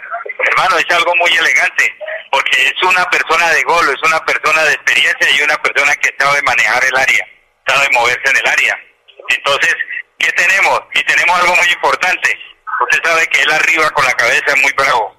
hermano, 0.50 0.76
es 0.76 0.84
algo 0.94 1.14
muy 1.16 1.30
elegante, 1.30 1.96
porque 2.30 2.66
es 2.66 2.82
una 2.82 3.04
persona 3.06 3.48
de 3.50 3.62
gol, 3.62 3.88
es 3.88 4.02
una 4.08 4.22
persona 4.24 4.62
de 4.64 4.74
experiencia 4.74 5.30
y 5.30 5.42
una 5.42 5.56
persona 5.56 5.94
que 5.96 6.14
sabe 6.18 6.42
manejar 6.42 6.84
el 6.84 6.96
área, 6.96 7.26
sabe 7.66 7.88
moverse 7.92 8.30
en 8.30 8.36
el 8.36 8.46
área. 8.46 8.78
Entonces, 9.28 9.74
¿qué 10.18 10.30
tenemos? 10.32 10.82
Y 10.94 11.02
tenemos 11.04 11.40
algo 11.40 11.56
muy 11.56 11.68
importante. 11.68 12.38
Usted 12.82 13.02
sabe 13.02 13.26
que 13.28 13.40
él 13.42 13.50
arriba 13.50 13.90
con 13.90 14.04
la 14.04 14.12
cabeza 14.12 14.52
es 14.54 14.62
muy 14.62 14.72
bravo. 14.72 15.16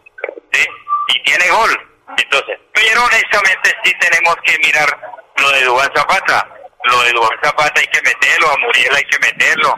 Y 1.07 1.23
tiene 1.23 1.49
gol. 1.49 1.98
Entonces, 2.17 2.59
pero 2.73 3.03
honestamente 3.03 3.75
sí 3.83 3.93
tenemos 3.99 4.35
que 4.43 4.57
mirar 4.59 4.99
lo 5.37 5.51
de 5.51 5.63
Dubán 5.63 5.91
Zapata. 5.95 6.47
Lo 6.83 7.03
de 7.03 7.11
Dubán 7.11 7.37
Zapata 7.43 7.79
hay 7.79 7.87
que 7.87 8.01
meterlo, 8.01 8.51
a 8.51 8.57
Muriel 8.57 8.95
hay 8.95 9.03
que 9.03 9.19
meterlo 9.19 9.77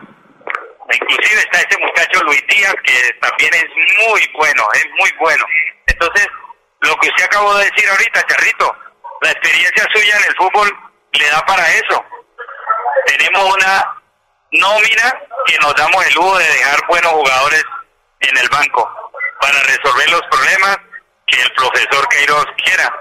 Inclusive 0.94 1.40
está 1.42 1.60
ese 1.60 1.80
muchacho 1.80 2.24
Luis 2.24 2.44
Díaz 2.48 2.76
que 2.84 3.14
también 3.22 3.54
es 3.54 3.66
muy 4.08 4.30
bueno, 4.34 4.68
es 4.74 4.86
muy 4.98 5.12
bueno. 5.20 5.46
Entonces, 5.88 6.28
lo 6.82 6.96
que 6.98 7.08
usted 7.08 7.26
acabó 7.26 7.56
de 7.56 7.66
decir 7.66 7.90
ahorita, 7.90 8.24
Charrito, 8.28 8.76
la 9.22 9.32
experiencia 9.32 9.88
suya 9.94 10.18
en 10.18 10.24
el 10.24 10.36
fútbol 10.36 10.78
le 11.14 11.30
da 11.30 11.46
para 11.46 11.68
eso. 11.70 12.06
Tenemos 13.06 13.56
una 13.56 14.02
nómina 14.52 15.18
que 15.46 15.58
nos 15.60 15.76
damos 15.76 16.06
el 16.06 16.14
lujo 16.14 16.38
de 16.38 16.48
dejar 16.48 16.88
buenos 16.88 17.12
jugadores 17.12 17.64
en 18.20 18.38
el 18.38 18.50
banco 18.50 18.90
para 19.40 19.64
resolver 19.64 20.10
los 20.10 20.22
problemas 20.30 20.78
que 21.32 21.42
el 21.42 21.52
profesor 21.54 22.08
Queiroz 22.10 22.46
quiera. 22.64 22.94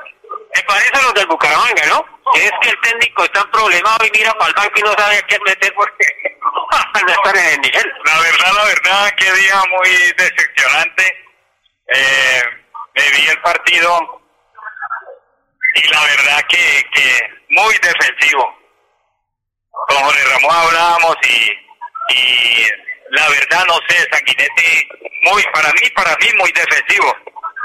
Me 0.55 0.63
parece 0.63 1.03
lo 1.03 1.13
del 1.13 1.27
Bucaramanga, 1.27 1.87
¿no? 1.87 2.21
es 2.35 2.53
que 2.63 2.71
el 2.71 2.81
técnico 2.81 3.25
está 3.25 3.45
problemado 3.51 4.05
y 4.07 4.11
mira 4.13 4.33
para 4.35 4.49
el 4.49 4.55
banco 4.55 4.73
y 4.77 4.83
no 4.83 4.93
sabe 4.93 5.17
a 5.17 5.23
quién 5.23 5.43
meter 5.43 5.75
porque 5.75 6.07
no 7.07 7.13
estar 7.13 7.37
en 7.37 7.47
el 7.47 7.61
nivel. 7.61 7.93
La 8.05 8.21
verdad, 8.21 8.53
la 8.55 8.65
verdad, 8.65 9.15
qué 9.17 9.33
día 9.33 9.63
muy 9.71 9.91
decepcionante. 10.17 11.25
Eh, 11.93 12.43
me 12.95 13.11
vi 13.11 13.27
el 13.27 13.41
partido 13.41 14.23
y 15.75 15.89
la 15.89 16.05
verdad 16.05 16.43
que, 16.49 16.85
que 16.93 17.31
muy 17.49 17.75
defensivo. 17.79 18.57
Con 19.89 19.97
Jorge 20.05 20.25
Ramón 20.25 20.55
hablábamos 20.55 21.17
y, 21.23 22.15
y 22.15 22.67
la 23.11 23.29
verdad 23.29 23.65
no 23.67 23.79
sé, 23.89 24.09
Sanguinetti, 24.13 24.89
muy, 25.23 25.43
para 25.53 25.73
mí, 25.73 25.91
para 25.95 26.17
mí 26.17 26.29
muy 26.39 26.53
defensivo. 26.53 27.17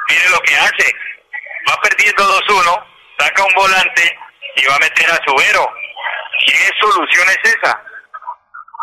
Mire 0.09 0.29
lo 0.29 0.39
que 0.41 0.55
hace, 0.55 0.95
va 1.69 1.81
perdiendo 1.81 2.41
2-1, 2.41 2.85
saca 3.19 3.43
un 3.43 3.53
volante 3.53 4.19
y 4.55 4.65
va 4.65 4.75
a 4.75 4.79
meter 4.79 5.09
a 5.11 5.19
Subero. 5.25 5.73
¿Qué 6.45 6.69
solución 6.79 7.27
es 7.29 7.51
esa? 7.51 7.81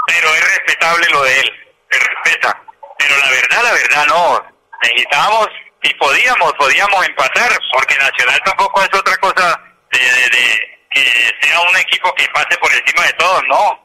Pero 0.07 0.35
es 0.35 0.57
respetable 0.57 1.07
lo 1.11 1.23
de 1.23 1.41
él, 1.41 1.75
se 1.91 1.99
respeta. 1.99 2.61
Pero 2.99 3.17
la 3.19 3.31
verdad, 3.31 3.63
la 3.63 3.73
verdad 3.73 4.07
no. 4.07 4.47
Necesitábamos 4.83 5.49
y 5.83 5.95
podíamos, 5.95 6.53
podíamos 6.55 7.07
empatar, 7.07 7.51
porque 7.73 7.97
Nacional 7.97 8.41
tampoco 8.45 8.83
es 8.83 8.95
otra 8.95 9.17
cosa 9.19 9.61
de, 9.91 9.99
de, 9.99 10.73
que 10.91 11.37
sea 11.41 11.61
un 11.61 11.77
equipo 11.77 12.13
que 12.15 12.29
pase 12.29 12.57
por 12.59 12.73
encima 12.73 13.05
de 13.07 13.13
todos, 13.15 13.43
no. 13.49 13.83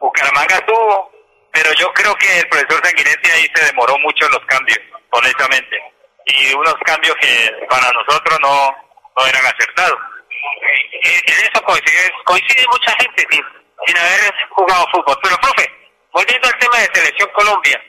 Bucaramanga 0.00 0.64
tuvo, 0.66 1.10
pero 1.52 1.72
yo 1.74 1.92
creo 1.92 2.14
que 2.16 2.38
el 2.38 2.48
profesor 2.48 2.84
Sanguinetti 2.84 3.30
ahí 3.30 3.46
se 3.54 3.64
demoró 3.66 3.98
mucho 3.98 4.26
en 4.26 4.32
los 4.32 4.46
cambios, 4.46 4.78
honestamente. 5.10 5.76
Y 6.26 6.54
unos 6.54 6.74
cambios 6.84 7.16
que 7.16 7.66
para 7.68 7.90
nosotros 7.92 8.38
no, 8.40 8.74
no 9.16 9.26
eran 9.26 9.44
acertados. 9.46 9.98
Eh, 11.02 11.20
en 11.26 11.34
eso 11.44 11.62
coincide, 11.64 12.12
coincide 12.24 12.66
mucha 12.70 12.92
gente 13.00 13.26
sin, 13.30 13.44
sin 13.86 13.96
haber 13.96 14.34
jugado 14.50 14.86
fútbol. 14.92 15.18
Pero, 15.22 15.36
profe, 15.38 15.70
volviendo 16.12 16.48
al 16.48 16.58
tema 16.58 16.78
de 16.78 16.90
Selección 16.92 17.30
Colombia, 17.32 17.82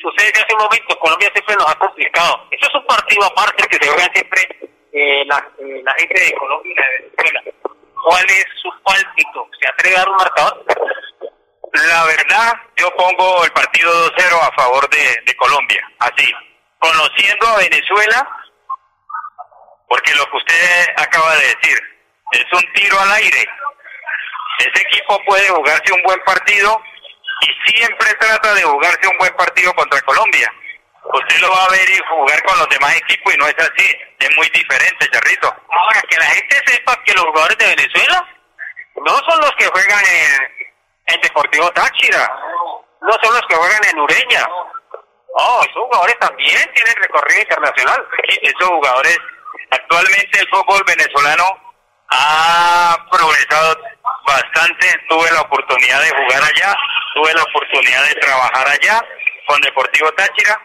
sucede 0.00 0.32
que 0.32 0.40
hace 0.40 0.54
un 0.54 0.62
momento 0.64 0.98
Colombia 0.98 1.30
siempre 1.32 1.54
nos 1.56 1.70
ha 1.70 1.78
complicado. 1.78 2.46
Eso 2.50 2.68
es 2.68 2.74
un 2.74 2.86
partido 2.86 3.24
aparte 3.24 3.68
que 3.68 3.84
se 3.84 3.90
juega 3.90 4.12
siempre 4.12 4.48
eh, 4.92 5.24
la, 5.26 5.38
eh, 5.58 5.82
la 5.82 5.94
gente 5.94 6.20
de 6.20 6.32
Colombia 6.34 6.72
y 6.72 6.74
de 6.74 7.08
Venezuela. 7.08 7.42
¿Cuál 8.02 8.24
es 8.26 8.46
su 8.60 8.70
pálpito? 8.82 9.48
¿Se 9.60 9.68
atreve 9.68 9.96
a 9.96 9.98
dar 10.00 10.08
un 10.08 10.16
marcador? 10.16 10.64
La 11.72 12.04
verdad, 12.04 12.52
yo 12.76 12.88
pongo 12.94 13.44
el 13.44 13.50
partido 13.52 13.90
2-0 14.10 14.40
a 14.40 14.52
favor 14.54 14.88
de, 14.90 15.22
de 15.26 15.36
Colombia, 15.36 15.90
así. 15.98 16.32
Conociendo 16.84 17.46
a 17.48 17.56
Venezuela, 17.56 18.28
porque 19.88 20.14
lo 20.16 20.26
que 20.26 20.36
usted 20.36 20.88
acaba 20.98 21.34
de 21.36 21.46
decir 21.46 21.78
es 22.32 22.44
un 22.52 22.72
tiro 22.74 23.00
al 23.00 23.10
aire. 23.12 23.48
Ese 24.58 24.82
equipo 24.82 25.18
puede 25.24 25.48
jugarse 25.48 25.94
un 25.94 26.02
buen 26.02 26.20
partido 26.24 26.78
y 27.40 27.72
siempre 27.72 28.12
trata 28.20 28.52
de 28.52 28.64
jugarse 28.64 29.08
un 29.08 29.16
buen 29.16 29.34
partido 29.34 29.72
contra 29.72 29.98
Colombia. 30.02 30.52
Usted 31.04 31.38
lo 31.38 31.52
va 31.52 31.64
a 31.64 31.70
ver 31.70 31.88
y 31.88 31.98
jugar 32.06 32.42
con 32.42 32.58
los 32.58 32.68
demás 32.68 32.94
equipos 32.96 33.32
y 33.32 33.38
no 33.38 33.46
es 33.46 33.56
así, 33.58 33.96
es 34.18 34.36
muy 34.36 34.50
diferente, 34.50 35.08
Charrito. 35.10 35.56
Ahora, 35.70 36.02
que 36.02 36.18
la 36.18 36.26
gente 36.26 36.62
sepa 36.66 37.02
que 37.02 37.14
los 37.14 37.24
jugadores 37.24 37.56
de 37.56 37.76
Venezuela 37.76 38.28
no 38.96 39.18
son 39.26 39.40
los 39.40 39.52
que 39.52 39.68
juegan 39.68 40.04
en, 40.04 40.68
en 41.14 41.20
Deportivo 41.22 41.70
Táchira, 41.72 42.30
no 43.00 43.12
son 43.22 43.32
los 43.32 43.42
que 43.48 43.54
juegan 43.54 43.84
en 43.86 44.00
Ureña. 44.00 44.46
Oh, 45.36 45.60
esos 45.62 45.82
jugadores 45.82 46.18
también 46.20 46.72
tienen 46.74 46.94
recorrido 47.02 47.40
internacional. 47.40 48.08
Esos 48.42 48.68
jugadores 48.68 49.18
Actualmente 49.74 50.38
el 50.38 50.48
fútbol 50.48 50.82
venezolano 50.86 51.44
ha 52.10 52.96
progresado 53.10 53.76
bastante. 54.26 54.86
Tuve 55.08 55.30
la 55.32 55.40
oportunidad 55.40 56.00
de 56.00 56.10
jugar 56.10 56.42
allá, 56.42 56.76
tuve 57.14 57.34
la 57.34 57.42
oportunidad 57.42 58.04
de 58.04 58.14
trabajar 58.14 58.68
allá 58.68 59.04
con 59.46 59.60
Deportivo 59.60 60.12
Táchira 60.12 60.60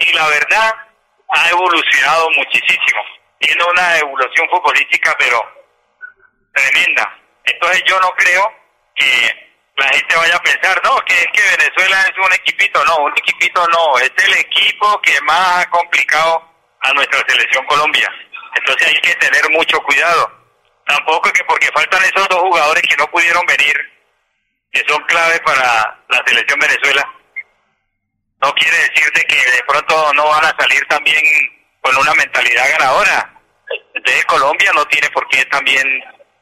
y 0.00 0.12
la 0.12 0.28
verdad 0.28 0.74
ha 1.28 1.50
evolucionado 1.50 2.30
muchísimo. 2.30 3.02
Tiene 3.38 3.64
una 3.64 3.98
evolución 3.98 4.48
futbolística, 4.48 5.14
pero 5.18 5.42
tremenda. 6.54 7.18
Entonces 7.44 7.82
yo 7.84 7.98
no 8.00 8.10
creo 8.10 8.52
que 8.94 9.51
la 9.76 9.88
gente 9.88 10.16
vaya 10.16 10.36
a 10.36 10.42
pensar, 10.42 10.80
no, 10.84 10.98
que 11.06 11.14
es 11.14 11.26
que 11.32 11.56
Venezuela 11.56 12.02
es 12.02 12.18
un 12.18 12.32
equipito, 12.32 12.84
no, 12.84 12.96
un 12.98 13.12
equipito 13.16 13.66
no, 13.68 13.98
es 13.98 14.12
el 14.16 14.34
equipo 14.34 15.00
que 15.00 15.20
más 15.22 15.64
ha 15.64 15.70
complicado 15.70 16.42
a 16.80 16.92
nuestra 16.92 17.24
selección 17.26 17.64
Colombia. 17.66 18.10
Entonces 18.54 18.88
hay 18.88 19.00
que 19.00 19.14
tener 19.14 19.50
mucho 19.50 19.80
cuidado. 19.80 20.30
Tampoco 20.86 21.28
es 21.28 21.32
que 21.32 21.44
porque 21.44 21.70
faltan 21.74 22.02
esos 22.04 22.28
dos 22.28 22.40
jugadores 22.40 22.82
que 22.82 22.96
no 22.96 23.06
pudieron 23.06 23.44
venir, 23.46 23.74
que 24.70 24.84
son 24.88 25.02
clave 25.04 25.40
para 25.40 25.98
la 26.08 26.22
selección 26.26 26.58
Venezuela, 26.58 27.08
no 28.42 28.52
quiere 28.54 28.76
decir 28.76 29.10
de 29.12 29.24
que 29.24 29.36
de 29.36 29.62
pronto 29.66 30.12
no 30.14 30.26
van 30.28 30.44
a 30.44 30.56
salir 30.58 30.84
también 30.88 31.22
con 31.80 31.96
una 31.96 32.12
mentalidad 32.14 32.70
ganadora. 32.72 33.40
Entonces 33.94 34.24
Colombia 34.26 34.72
no 34.74 34.84
tiene 34.86 35.08
por 35.10 35.26
qué 35.28 35.44
también, 35.46 35.86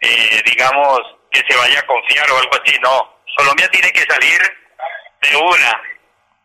eh, 0.00 0.42
digamos, 0.46 1.00
que 1.30 1.42
se 1.48 1.56
vaya 1.56 1.78
a 1.78 1.86
confiar 1.86 2.30
o 2.30 2.38
algo 2.38 2.52
así, 2.62 2.76
no. 2.80 3.19
Colombia 3.36 3.68
tiene 3.70 3.90
que 3.92 4.02
salir 4.02 4.40
de 5.22 5.36
una 5.36 5.82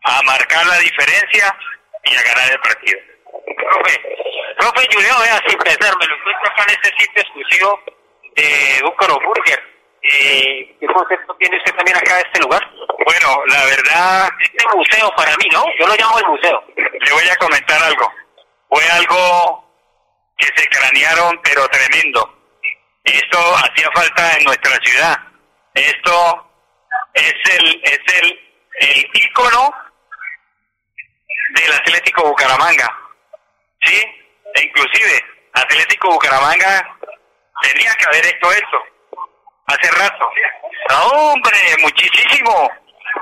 a 0.03 0.21
marcar 0.23 0.65
la 0.67 0.77
diferencia 0.77 1.55
y 2.03 2.15
a 2.15 2.21
ganar 2.21 2.51
el 2.51 2.59
partido. 2.59 2.99
Profe, 3.57 4.01
profe 4.57 4.87
Julio, 4.93 5.13
vea, 5.19 5.41
sin 5.47 5.57
pensar, 5.57 5.93
me 5.99 6.05
lo 6.05 6.15
encuentro 6.15 6.51
acá 6.51 6.63
en 6.63 6.69
este 6.69 6.89
sitio 6.97 7.21
exclusivo 7.21 7.79
de 8.35 8.81
Búcaro 8.83 9.19
Burger. 9.25 9.75
Eh, 10.03 10.77
¿Qué 10.79 10.85
concepto 10.87 11.35
tiene 11.39 11.57
usted 11.57 11.73
también 11.73 11.97
acá 11.97 12.15
de 12.15 12.21
este 12.21 12.41
lugar? 12.41 12.61
Bueno, 13.03 13.43
la 13.47 13.65
verdad, 13.65 14.29
este 14.39 14.65
museo 14.75 15.11
para 15.15 15.35
mí, 15.37 15.47
¿no? 15.51 15.63
Yo 15.79 15.87
lo 15.87 15.95
llamo 15.95 16.19
el 16.19 16.27
museo. 16.27 16.63
Le 16.75 17.11
voy 17.11 17.27
a 17.27 17.35
comentar 17.37 17.81
algo. 17.81 18.11
Fue 18.69 18.87
algo 18.89 19.65
que 20.37 20.47
se 20.55 20.67
cranearon, 20.67 21.39
pero 21.43 21.67
tremendo. 21.69 22.37
Esto 23.03 23.37
hacía 23.55 23.89
falta 23.93 24.37
en 24.37 24.43
nuestra 24.45 24.77
ciudad. 24.83 25.17
Esto 25.73 26.45
es 27.13 27.33
el, 27.57 27.81
es 27.83 27.99
el, 28.21 28.57
el 28.79 29.09
ícono 29.13 29.73
del 31.55 31.73
Atlético 31.73 32.23
Bucaramanga. 32.29 32.99
¿Sí? 33.85 34.01
E 34.55 34.61
inclusive, 34.63 35.25
Atlético 35.53 36.09
Bucaramanga 36.11 36.97
tenía 37.61 37.93
que 37.95 38.05
haber 38.05 38.25
hecho 38.25 38.51
esto 38.51 38.83
hace 39.67 39.91
rato. 39.91 40.29
Hombre, 41.13 41.57
muchísimo. 41.79 42.71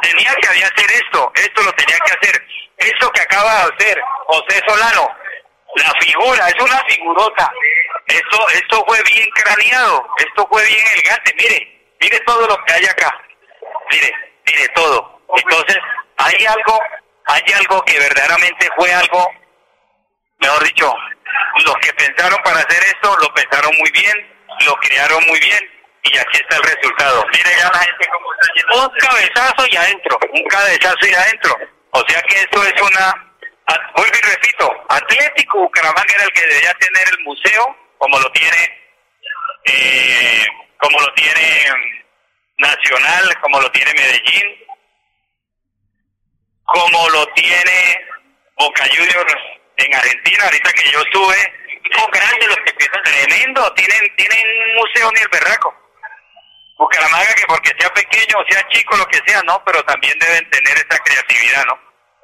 Tenía 0.01 0.33
que 0.35 0.47
hacer 0.47 0.91
esto, 0.91 1.31
esto 1.35 1.63
lo 1.63 1.71
tenía 1.73 1.97
que 1.99 2.13
hacer. 2.13 2.47
Esto 2.77 3.09
que 3.11 3.21
acaba 3.21 3.53
de 3.53 3.73
hacer 3.73 4.01
José 4.27 4.61
Solano, 4.67 5.09
la 5.75 5.93
figura, 6.01 6.47
es 6.47 6.59
una 6.59 6.83
figurota. 6.85 7.51
Esto, 8.07 8.49
esto 8.49 8.83
fue 8.85 9.01
bien 9.03 9.29
craneado, 9.29 10.09
esto 10.17 10.47
fue 10.51 10.65
bien 10.65 10.85
elegante. 10.93 11.33
Mire, 11.37 11.95
mire 12.01 12.19
todo 12.21 12.47
lo 12.47 12.63
que 12.65 12.73
hay 12.73 12.85
acá. 12.85 13.22
Mire, 13.93 14.11
mire 14.47 14.67
todo. 14.69 15.21
Entonces, 15.37 15.77
hay 16.17 16.45
algo, 16.45 16.79
hay 17.27 17.53
algo 17.59 17.81
que 17.83 17.99
verdaderamente 17.99 18.67
fue 18.75 18.91
algo, 18.91 19.31
mejor 20.39 20.63
dicho, 20.63 20.91
los 21.63 21.75
que 21.75 21.93
pensaron 21.93 22.39
para 22.43 22.59
hacer 22.59 22.83
esto 22.83 23.15
lo 23.21 23.31
pensaron 23.35 23.71
muy 23.77 23.91
bien, 23.91 24.35
lo 24.65 24.75
crearon 24.77 25.23
muy 25.27 25.39
bien 25.39 25.61
y 26.01 26.17
aquí 26.17 26.37
está 26.37 26.57
el 26.57 26.63
resultado. 26.63 27.23
Mire 27.31 27.51
ya 27.55 27.69
la 27.71 27.79
gente 27.79 28.07
cómo 28.11 28.33
está 28.33 28.53
yendo. 28.55 28.87
Un 28.87 28.97
cabezazo 28.97 29.67
y 29.69 29.75
adentro, 29.75 30.19
un 30.31 30.43
cabezazo 30.45 31.07
y 31.07 31.13
adentro. 31.13 31.57
O 31.91 32.03
sea 32.07 32.21
que 32.23 32.35
esto 32.39 32.63
es 32.63 32.81
una, 32.81 33.33
vuelvo 33.95 34.15
y 34.17 34.27
repito, 34.27 34.85
Atlético 34.89 35.59
Bucaramanga 35.59 36.15
era 36.15 36.23
el 36.23 36.31
que 36.31 36.47
debía 36.47 36.73
tener 36.73 37.07
el 37.11 37.23
museo 37.23 37.77
como 37.99 38.19
lo 38.19 38.31
tiene, 38.31 38.81
eh, 39.65 40.45
como 40.79 40.99
lo 40.99 41.13
tiene 41.13 42.02
Nacional, 42.63 43.37
como 43.41 43.61
lo 43.61 43.71
tiene 43.71 43.93
Medellín, 43.93 44.65
como 46.65 47.09
lo 47.09 47.25
tiene 47.33 48.05
Boca 48.57 48.83
Juniors 48.89 49.35
en 49.77 49.93
Argentina, 49.93 50.45
ahorita 50.45 50.71
que 50.73 50.91
yo 50.91 51.01
estuve, 51.01 51.35
son 51.95 52.09
grandes 52.11 52.47
los 52.47 52.57
que 52.57 52.73
piensan 52.73 53.03
tremendo, 53.03 53.73
tienen, 53.73 54.15
tienen 54.15 54.47
un 54.47 54.75
museo 54.75 55.11
ni 55.11 55.21
el 55.21 55.27
berraco. 55.29 55.75
Bucaramanga 56.77 57.33
que 57.35 57.45
porque 57.47 57.71
sea 57.77 57.89
pequeño 57.93 58.39
o 58.39 58.45
sea 58.49 58.67
chico, 58.69 58.97
lo 58.97 59.05
que 59.07 59.21
sea, 59.25 59.41
no, 59.43 59.63
pero 59.63 59.83
también 59.83 60.17
deben 60.19 60.49
tener 60.49 60.77
esa 60.77 60.99
creatividad, 60.99 61.65
¿no? 61.65 61.79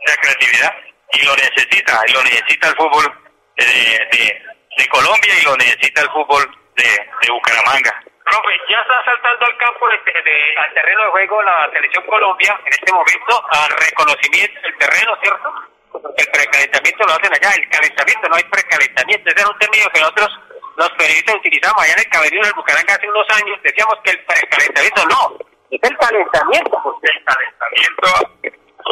Esa 0.05 0.17
creatividad, 0.17 0.75
y 1.13 1.21
lo 1.23 1.35
necesita, 1.35 2.01
y 2.07 2.11
lo 2.11 2.23
necesita 2.23 2.69
el 2.69 2.75
fútbol 2.75 3.31
de, 3.57 3.65
de, 3.65 4.41
de 4.77 4.87
Colombia 4.87 5.33
y 5.39 5.43
lo 5.43 5.55
necesita 5.57 6.01
el 6.01 6.09
fútbol 6.09 6.57
de, 6.75 6.83
de 6.83 7.31
Bucaramanga. 7.31 8.03
Profe, 8.29 8.53
ya 8.69 8.79
está 8.81 9.03
saltando 9.05 9.45
al 9.45 9.57
campo, 9.57 9.87
de, 9.89 10.57
al 10.57 10.73
terreno 10.73 11.03
de 11.03 11.09
juego 11.09 11.41
la 11.41 11.69
selección 11.73 12.05
Colombia 12.05 12.59
en 12.65 12.73
este 12.73 12.91
momento, 12.91 13.43
al 13.49 13.71
reconocimiento 13.71 14.61
del 14.61 14.77
terreno, 14.77 15.17
¿cierto? 15.21 15.49
El 16.15 16.27
precalentamiento 16.31 17.05
lo 17.05 17.13
hacen 17.13 17.33
allá, 17.33 17.55
el 17.55 17.69
calentamiento, 17.69 18.29
no 18.29 18.35
hay 18.35 18.43
precalentamiento, 18.43 19.29
ese 19.29 19.41
era 19.41 19.49
un 19.49 19.57
término 19.57 19.89
que 19.89 19.99
nosotros 19.99 20.39
los 20.77 20.89
periodistas 20.91 21.35
utilizamos 21.35 21.83
allá 21.83 21.93
en 21.93 21.99
el 21.99 22.09
camerino 22.09 22.45
del 22.45 22.53
Bucaramanga 22.53 22.93
hace 22.93 23.09
unos 23.09 23.27
años, 23.29 23.59
decíamos 23.63 23.95
que 24.03 24.11
el 24.11 24.25
precalentamiento 24.25 25.05
no, 25.07 25.37
es 25.71 25.79
el 25.81 25.97
calentamiento, 25.97 26.79
porque 26.83 27.07
el 27.09 27.23
calentamiento 27.25 28.07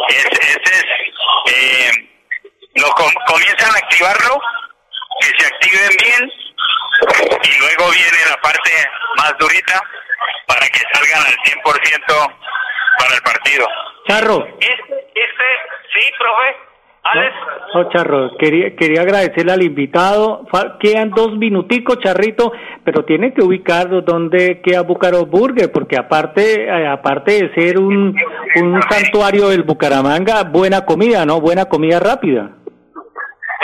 es, 0.08 0.24
ese 0.26 0.72
es, 0.78 0.84
eh, 1.46 1.92
lo 2.74 2.90
comienzan 3.26 3.74
a 3.74 3.78
activarlo, 3.78 4.40
que 5.20 5.26
se 5.38 5.46
activen 5.46 5.90
bien, 6.02 6.47
y 7.44 7.58
luego 7.58 7.90
viene 7.90 8.18
la 8.30 8.36
parte 8.40 8.70
más 9.16 9.34
durita 9.38 9.82
para 10.46 10.66
que 10.68 10.80
salgan 10.92 11.26
al 11.26 11.36
100% 11.44 12.34
para 12.98 13.14
el 13.14 13.22
partido. 13.22 13.66
Charro. 14.08 14.46
Este, 14.58 14.94
este, 15.14 15.48
sí, 15.92 16.12
profe. 16.18 16.68
Alex. 17.04 17.34
No, 17.74 17.88
Charro, 17.90 18.36
quería, 18.38 18.74
quería 18.76 19.02
agradecerle 19.02 19.52
al 19.52 19.62
invitado. 19.62 20.46
Quedan 20.80 21.10
dos 21.10 21.36
minuticos, 21.36 21.98
Charrito, 22.00 22.52
pero 22.84 23.04
tiene 23.04 23.32
que 23.32 23.42
ubicar 23.42 23.88
dónde 24.04 24.60
queda 24.62 24.82
Bucaro 24.82 25.24
Burger, 25.26 25.70
porque 25.72 25.96
aparte, 25.96 26.64
eh, 26.64 26.86
aparte 26.86 27.32
de 27.32 27.54
ser 27.54 27.78
un, 27.78 28.14
un 28.56 28.82
santuario 28.90 29.48
del 29.48 29.62
Bucaramanga, 29.62 30.44
buena 30.44 30.84
comida, 30.84 31.24
¿no? 31.24 31.40
Buena 31.40 31.66
comida 31.66 31.98
rápida. 32.00 32.57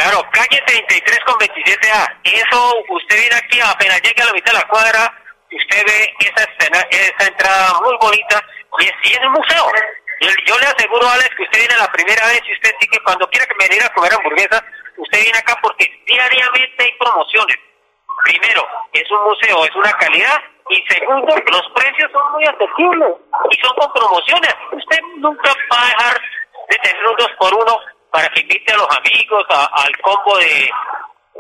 Claro, 0.05 0.21
calle 0.33 0.61
33 0.67 1.19
con 1.25 1.35
27A. 1.39 2.21
Eso, 2.25 2.85
usted 2.91 3.17
viene 3.17 3.37
aquí, 3.37 3.59
apenas 3.59 4.03
llega 4.03 4.23
a 4.23 4.27
la 4.27 4.33
mitad 4.35 4.53
de 4.53 4.59
la 4.59 4.69
cuadra, 4.69 5.01
usted 5.51 5.83
ve 5.87 6.15
esa 6.21 6.45
escena, 6.45 6.79
esa 6.91 7.27
entrada 7.27 7.81
muy 7.81 7.97
bonita, 7.97 8.45
y 8.81 8.85
es, 8.85 8.93
y 9.03 9.13
es 9.15 9.21
un 9.25 9.33
museo. 9.33 9.65
Yo, 10.21 10.59
le 10.59 10.67
aseguro, 10.67 11.09
Alex, 11.09 11.35
que 11.35 11.45
usted 11.45 11.59
viene 11.59 11.77
la 11.79 11.91
primera 11.91 12.27
vez 12.27 12.43
y 12.47 12.53
usted 12.53 12.75
sí 12.79 12.87
que 12.87 13.01
cuando 13.01 13.27
quiera 13.31 13.47
que 13.47 13.55
me 13.55 13.67
venga 13.67 13.87
a 13.87 13.95
comer 13.95 14.13
hamburguesas, 14.13 14.63
usted 14.99 15.23
viene 15.23 15.39
acá 15.39 15.59
porque 15.63 15.89
diariamente 16.07 16.85
hay 16.85 16.93
promociones. 16.99 17.57
Primero, 18.25 18.69
es 18.93 19.11
un 19.11 19.25
museo, 19.25 19.65
es 19.65 19.75
una 19.75 19.93
calidad. 19.93 20.37
Y 20.69 20.85
segundo, 20.87 21.35
los 21.35 21.63
precios 21.75 22.13
son 22.13 22.33
muy 22.33 22.45
asequibles 22.45 23.09
y 23.51 23.57
son 23.57 23.73
con 23.77 23.91
promociones. 23.91 24.55
Usted 24.71 25.01
nunca 25.17 25.51
va 25.73 25.81
a 25.81 25.87
dejar 25.89 26.21
de 26.69 26.77
tener 26.77 27.07
un 27.07 27.17
2 27.17 27.29
por 27.39 27.55
1 27.55 27.94
para 28.15 28.29
que 28.29 28.43
invite 28.43 28.73
a 28.73 28.77
los 28.77 28.87
amigos 28.97 29.45
al 29.51 29.99
combo 29.99 30.39
de, 30.39 30.71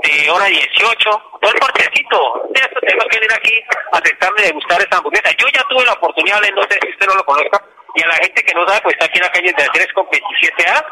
de 0.02 0.28
hora 0.28 0.46
18, 0.46 1.22
todo 1.40 1.52
el 1.52 1.60
parquecito. 1.60 2.48
Esto 2.52 2.80
tengo 2.80 3.04
que 3.08 3.18
venir 3.20 3.32
aquí 3.32 3.62
a 3.92 4.00
sentarme 4.04 4.42
de 4.42 4.50
gustar 4.50 4.82
esa 4.82 4.96
hamburguesa. 4.96 5.30
Yo 5.38 5.46
ya 5.54 5.62
tuve 5.68 5.84
la 5.84 5.92
oportunidad 5.92 6.40
de, 6.42 6.50
no 6.50 6.62
sé 6.62 6.76
si 6.82 6.90
usted 6.90 7.06
no 7.06 7.14
lo 7.14 7.24
conozca, 7.24 7.62
y 7.94 8.02
a 8.02 8.08
la 8.08 8.14
gente 8.16 8.42
que 8.42 8.54
no 8.54 8.66
sabe, 8.66 8.80
pues 8.82 8.94
está 8.94 9.04
aquí 9.04 9.18
en 9.18 9.24
la 9.24 9.30
calle 9.30 9.52
de 9.52 9.68
3 9.72 9.92
con 9.92 10.06
27A, 10.06 10.84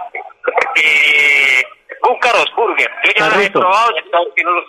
eh, 0.77 1.65
Búcaros 2.01 2.55
Burger. 2.55 2.91
Yo 3.03 3.11
ya 3.17 3.29
lo 3.29 3.41
he 3.41 3.51
probado, 3.51 3.91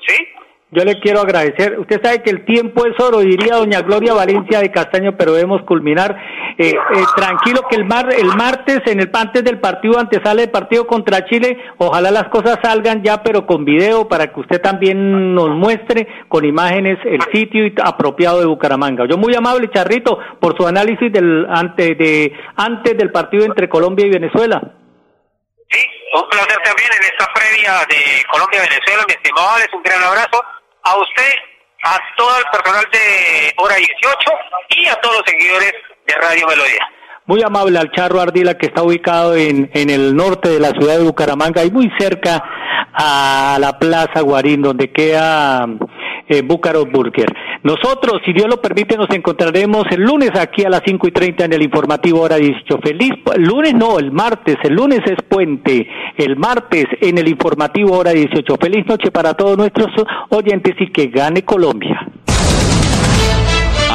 ¿sí? 0.07 0.35
Yo 0.75 0.83
le 0.83 0.99
quiero 0.99 1.21
agradecer. 1.21 1.79
Usted 1.79 2.01
sabe 2.03 2.23
que 2.23 2.31
el 2.31 2.45
tiempo 2.45 2.85
es 2.85 2.99
oro, 2.99 3.19
diría 3.19 3.57
doña 3.57 3.81
Gloria 3.81 4.13
Valencia 4.13 4.59
de 4.59 4.71
Castaño, 4.71 5.15
pero 5.15 5.33
debemos 5.33 5.61
culminar. 5.63 6.17
Eh, 6.57 6.71
eh, 6.71 7.03
tranquilo 7.15 7.61
que 7.69 7.75
el, 7.75 7.85
mar, 7.85 8.09
el 8.11 8.27
martes, 8.35 8.81
en 8.87 8.99
el 8.99 9.11
antes 9.13 9.43
del 9.43 9.59
partido, 9.59 9.99
antes 9.99 10.19
sale 10.23 10.43
el 10.43 10.49
partido 10.49 10.87
contra 10.87 11.25
Chile, 11.25 11.57
ojalá 11.77 12.09
las 12.09 12.27
cosas 12.29 12.57
salgan 12.63 13.03
ya, 13.03 13.21
pero 13.21 13.45
con 13.45 13.65
video, 13.65 14.07
para 14.07 14.33
que 14.33 14.39
usted 14.39 14.61
también 14.61 15.35
nos 15.35 15.49
muestre 15.49 16.07
con 16.27 16.43
imágenes 16.43 16.97
el 17.05 17.21
sitio 17.31 17.65
apropiado 17.83 18.39
de 18.39 18.47
Bucaramanga. 18.47 19.05
Yo 19.07 19.17
muy 19.17 19.35
amable, 19.35 19.69
Charrito, 19.71 20.17
por 20.39 20.57
su 20.57 20.65
análisis 20.65 21.11
del, 21.11 21.45
antes, 21.49 21.97
de, 21.97 22.33
antes 22.55 22.97
del 22.97 23.11
partido 23.11 23.45
entre 23.45 23.69
Colombia 23.69 24.07
y 24.07 24.09
Venezuela. 24.09 24.59
Sí, 25.69 25.79
un 26.15 26.29
placer 26.29 26.57
también 26.63 26.89
en 26.97 27.03
esta 27.03 27.31
previa 27.31 27.73
de 27.89 28.25
Colombia-Venezuela, 28.31 29.03
mi 29.07 29.13
estimado 29.13 29.49
Alex, 29.55 29.73
un 29.73 29.83
gran 29.83 30.03
abrazo 30.03 30.43
a 30.83 30.97
usted, 30.97 31.33
a 31.83 31.99
todo 32.17 32.37
el 32.37 32.45
personal 32.51 32.85
de 32.91 33.53
Hora 33.57 33.75
18 33.75 34.31
y 34.69 34.87
a 34.87 34.95
todos 34.95 35.17
los 35.17 35.23
seguidores 35.25 35.73
de 36.07 36.13
Radio 36.15 36.47
Melodía. 36.47 36.87
Muy 37.25 37.41
amable 37.41 37.79
al 37.79 37.91
Charro 37.91 38.19
Ardila 38.19 38.57
que 38.57 38.67
está 38.67 38.83
ubicado 38.83 39.35
en, 39.35 39.69
en 39.73 39.89
el 39.89 40.15
norte 40.15 40.49
de 40.49 40.59
la 40.59 40.71
ciudad 40.71 40.97
de 40.97 41.03
Bucaramanga 41.03 41.63
y 41.63 41.71
muy 41.71 41.89
cerca 41.97 42.43
a 42.93 43.57
la 43.59 43.79
Plaza 43.79 44.21
Guarín, 44.21 44.61
donde 44.61 44.91
queda 44.91 45.65
eh, 46.27 46.41
Burger. 46.41 47.27
Nosotros, 47.63 48.21
si 48.25 48.33
Dios 48.33 48.47
lo 48.49 48.61
permite, 48.61 48.97
nos 48.97 49.09
encontraremos 49.11 49.85
el 49.91 50.01
lunes 50.01 50.31
aquí 50.37 50.65
a 50.65 50.69
las 50.69 50.81
cinco 50.85 51.07
y 51.07 51.11
treinta 51.11 51.45
en 51.45 51.53
el 51.53 51.63
informativo 51.63 52.19
Hora 52.19 52.35
18. 52.35 52.79
Feliz, 52.83 53.11
lunes 53.37 53.73
no, 53.73 53.99
el 53.99 54.11
martes, 54.11 54.57
el 54.63 54.73
lunes 54.73 54.99
es 55.05 55.23
puente, 55.29 55.87
el 56.17 56.35
martes 56.35 56.85
en 56.99 57.17
el 57.17 57.29
informativo 57.29 57.97
Hora 57.97 58.11
18. 58.11 58.57
Feliz 58.59 58.85
noche 58.85 59.11
para 59.11 59.33
todos 59.35 59.57
nuestros 59.57 59.87
oyentes 60.29 60.73
y 60.77 60.91
que 60.91 61.07
gane 61.07 61.43
Colombia. 61.43 62.05